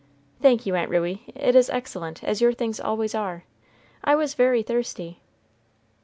"Thank 0.41 0.65
you, 0.65 0.73
Aunt 0.73 0.89
Ruey; 0.89 1.21
it 1.35 1.55
is 1.55 1.69
excellent, 1.69 2.23
as 2.23 2.41
your 2.41 2.53
things 2.53 2.79
always 2.79 3.13
are. 3.13 3.43
I 4.03 4.15
was 4.15 4.33
very 4.33 4.63
thirsty." 4.63 5.21